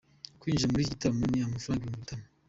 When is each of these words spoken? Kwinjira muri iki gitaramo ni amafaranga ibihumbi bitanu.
Kwinjira 0.39 0.71
muri 0.71 0.83
iki 0.83 0.93
gitaramo 0.95 1.23
ni 1.27 1.39
amafaranga 1.47 1.81
ibihumbi 1.83 2.03
bitanu. 2.03 2.23